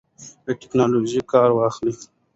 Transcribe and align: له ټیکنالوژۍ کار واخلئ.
له 0.45 0.51
ټیکنالوژۍ 0.61 1.21
کار 1.31 1.49
واخلئ. 1.53 1.93